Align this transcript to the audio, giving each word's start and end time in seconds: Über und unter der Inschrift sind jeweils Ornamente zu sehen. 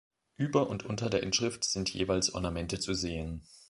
Über 0.35 0.67
und 0.67 0.83
unter 0.83 1.11
der 1.11 1.21
Inschrift 1.21 1.63
sind 1.63 1.93
jeweils 1.93 2.33
Ornamente 2.33 2.79
zu 2.79 2.95
sehen. 2.95 3.43